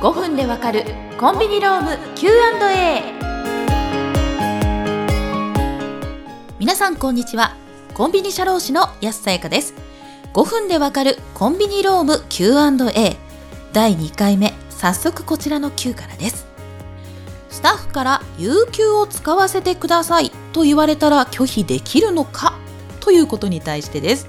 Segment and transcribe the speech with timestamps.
[0.00, 0.86] 5分でわかる
[1.18, 3.02] コンビニローム Q&A
[6.58, 7.54] 皆さんこんにちは。
[7.92, 9.74] コンビニ社労士の安さやかです。
[10.32, 13.18] 5分でわかるコンビニローム Q&A
[13.74, 14.54] 第2回目。
[14.70, 16.46] 早速こちらの Q からです。
[17.50, 20.30] スタッフから有給を使わせてください。
[20.54, 22.54] と言われたら拒否できるのか？
[23.00, 24.26] ということに対してです。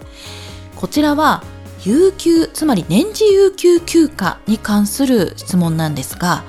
[0.76, 1.42] こちらは
[1.84, 6.44] 有給つまり年次有給休暇に関する質問なんですが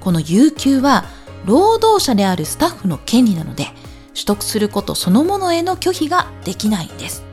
[0.00, 1.04] この有給は
[1.44, 3.66] 労働者であるスタッフの権利なので
[4.14, 7.24] 取得することそのものへの拒否ができないんです。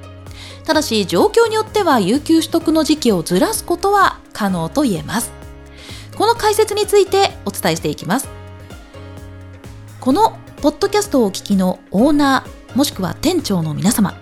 [0.66, 5.32] ただし状況によっては有給取得の時期をずらすことは可能と言えます。
[6.18, 8.30] この解説についてお伝えしていきます。
[10.00, 14.20] このポッドキャストをお聞きのオーナーもしくは店長の皆様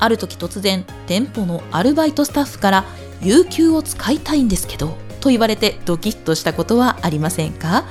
[0.00, 2.84] ある時突然店舗のアルバイトスタッフから
[3.20, 7.84] 有給を使いたいんですけどと言われてドキッとしたことはありませんか？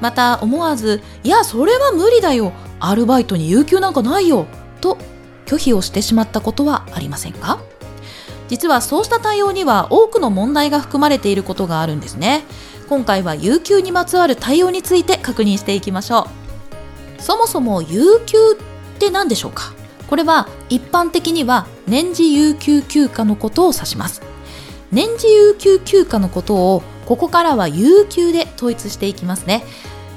[0.00, 2.52] また思わずいやそれは無理だよ。
[2.80, 4.46] アルバイトに有給なんかないよ
[4.80, 4.98] と
[5.46, 7.60] 拒否をしてしまったことはありませんか？
[8.48, 12.44] 実はそうした対応には多くの問題が含まれていることがあるんですね。
[12.88, 16.28] 今回は有給にまつわる対応について確認していきましょ
[17.18, 17.22] う。
[17.22, 19.72] そもそも有給って何でしょうか？
[20.14, 24.22] これは一般的には年次有給休暇のことを指します。
[24.92, 29.64] 年次有給休暇のことをここからは有給で統一していきますね。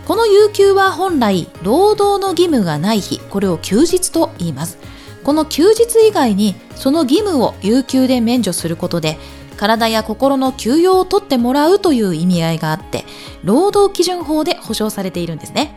[0.05, 4.77] この有給は本来労働の義務がない日これを休日と言います。
[5.23, 9.17] この休日以外にその義務を有給で免除することで
[9.57, 13.03] 体や心の休養を取ってもらうという意味合いがあって
[13.43, 15.73] 労働基準法で保障されているんですね。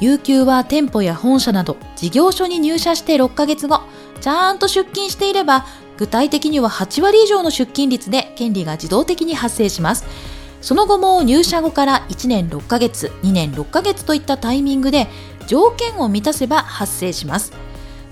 [0.00, 3.80] 有給は店舗や本社など事業所に入社して6ヶ月後、
[4.20, 5.66] ちゃんと出勤していれば、
[5.96, 10.04] 具体的には8割以上の出勤率で権利が自動的に発生します。
[10.60, 15.06] その後も入社後から1年6ヶ月、2年6ヶ月といったタイミングで
[15.46, 17.52] 条件を満たせば発生します。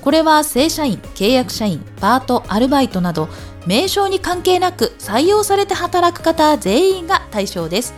[0.00, 3.28] これは正社員、契約社員、パート、アルバイトなど
[3.67, 7.94] 名称に関係なく採用されて働く方全員が対象です。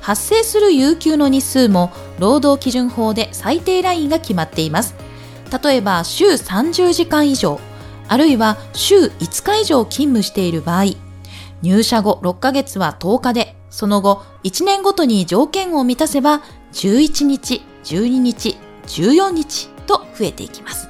[0.00, 4.94] 発生する有給の日数も労働基準法で最低ラインが決まっています。
[5.62, 7.60] 例えば週30時間以上
[8.08, 10.94] あるいは週5日以上勤務している場合
[11.62, 16.42] 入社後6ヶ月は10日でその後1年ごとに条件を満たせば
[16.72, 20.88] 11日12日14日と増えていきます。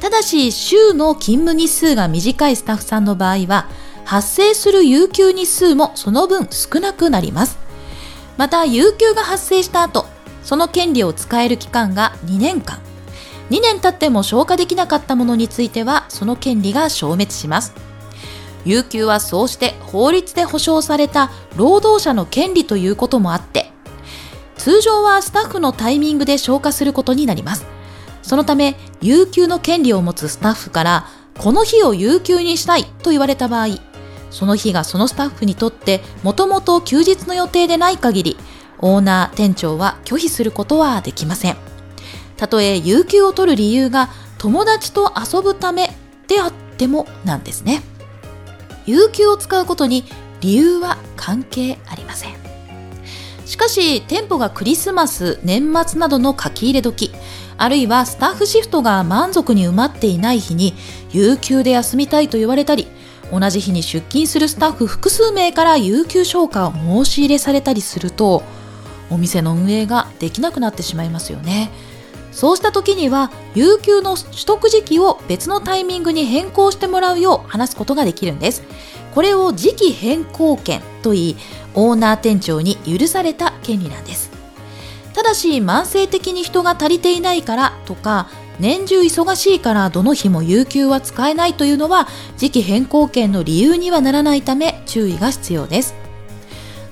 [0.00, 3.68] ただし週の勤務日数が短いスタッフさんの場合は
[4.04, 7.58] 発生する有給日数もその分少なくなります。
[8.36, 10.03] また有給が発生した後
[10.44, 12.78] その権利を使える期間が2年間。
[13.50, 17.74] 2年経っても消化できなかったものについてはその権利が消滅します。
[18.64, 23.70] 有給はそうして法律で保障された労働者の権利ということもあって
[24.56, 27.66] 通常はスタッフのタイミングで消化することになります。
[28.22, 31.06] そのため有給の権利を持つスタッフから
[31.38, 33.76] この日を有給にしたいと言われた場合
[34.30, 38.36] その日がそのスタッフにとってもともと休日の予定でない限り、
[38.80, 41.56] オーナー、店長は拒否することはできません。
[42.36, 44.08] たとえ有給を取る理由が
[44.38, 45.96] 友達と遊ぶため
[46.26, 47.82] であってもなんですね。
[48.86, 50.04] 有給を使うことに
[50.40, 52.34] 理由は関係ありません。
[53.46, 57.12] しかし、店舗がクリスマス、年末などの書き入れ時、
[57.56, 60.74] あるいはスタッフシフトが満足に埋まっていない日に、
[61.12, 62.88] 有給で休みたいと言われたり、
[63.30, 68.42] 同じ日に出勤するスタッフ複数名から有給消化を申し入れされたりすると
[69.10, 71.70] お店の運営ができなくなってしまいますよね。
[72.32, 78.62] そうした時には有給の取得時期を別のタイミングに変更してもらうよう話すことができるんです。
[79.14, 81.36] これを時期変更権といい
[81.74, 84.30] オーナー店長に許された権利なんです。
[85.12, 88.28] ただし慢性的に人が足りていないからとか
[88.58, 96.03] 年中忙しいからどの日も有給は使えないというのは時期変更権の理由にはならないため注意が必要です。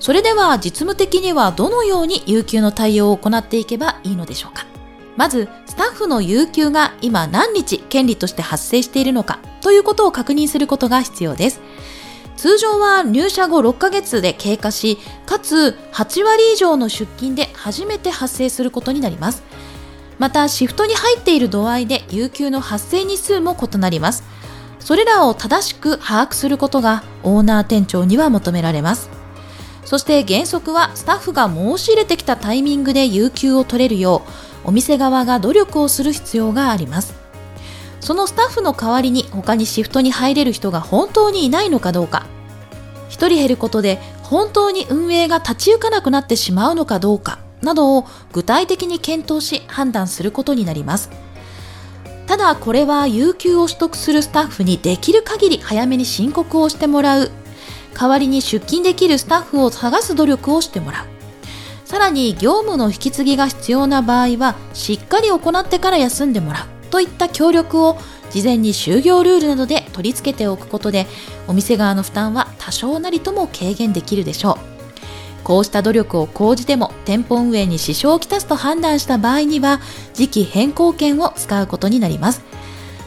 [0.03, 4.67] それでは実務的にはどのように有給の対応を行っていけばいいのでしょうか？
[5.17, 11.61] まず、スタッフの有給が今何日権利として発生しているのかということを確認することが必要です。
[12.37, 19.45] 通常は入社後6ヶ月で経過し、かつ8割以上の出勤で初めて発生することになります。
[20.19, 24.23] またシフトに入っている度合いで有給の発生日数も異なります
[24.79, 29.22] それらを正しく把握することがオーナー店長には求められます
[29.85, 34.23] そして原則はスタッフが申し入れてきたタイミングで有給を取れるよ
[34.65, 37.15] うお店側が努力をする必要があります。
[38.01, 42.27] そのスタッフの代わりに他にシフトに入れる人が本当にいないのかどうか。
[43.11, 47.39] 1人減ることで本当に運営が立ち行かなくなってしまうのかどうか。
[47.61, 51.11] などを具体的に検討し判断することになります。
[52.27, 57.31] ただこれは有給を取得するスタッフにできる限り早めに申告をしてもらう
[57.95, 61.07] 代わりに出勤できるスタッフを探す努力をしてもらう。
[61.85, 66.91] さらに業務の引き継ぎが必要な場合はしっかり行ってから休んでもらう。
[66.91, 67.99] といった協力を
[68.31, 71.07] 事前に就業ルールなどで取り付けておくことで
[71.49, 74.73] お店側の負担は多少なりとも軽減できるでしょう。
[75.45, 79.81] こうした努力を講じても店舗運営に支障をきたすと判断した場合には
[80.15, 82.43] 時期変更権を使うことになります。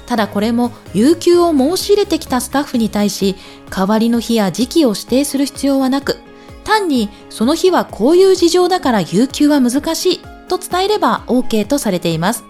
[0.06, 3.36] ただこれも有給を申し入れてきたスタッフに対し
[3.70, 6.18] 代わりの日や時期を指定する必要はなく
[6.64, 12.44] 単にその日はこういう事情だから有給は難しいと伝えれば OK とされています。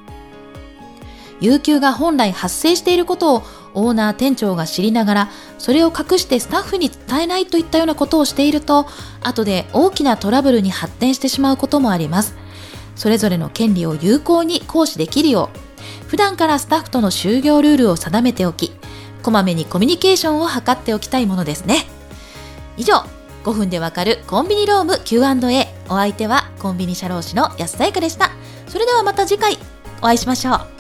[1.42, 3.44] 有給が本来発生していることを
[3.74, 8.88] オーナー店長が知りながらそれを隠してスタッフに伝えないといったようなことをしていると
[9.22, 12.36] 後で大きなトラブルに発展してしまうこともあります。
[12.96, 15.65] それぞれの権利を有効に行使できるよう
[16.16, 18.72] 普段からスタッフとの就業ルールを定めておき
[19.22, 21.88] こまめにコミュニケーションを図っておきたいものですね。
[22.78, 23.04] 以上
[23.44, 28.32] 5分でわかるコンビニローム Q&A お相手はコンビニ社労士の安さゆかでした。
[28.70, 29.58] それではまた次回
[29.98, 30.75] お会いしましょう。